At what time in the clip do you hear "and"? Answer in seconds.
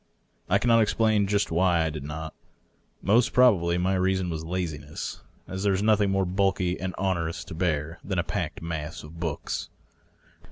6.79-6.95